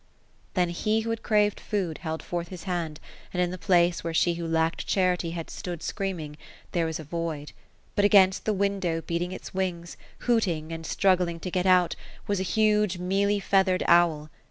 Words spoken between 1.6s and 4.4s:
food^ held forth his hand; and, in the place where she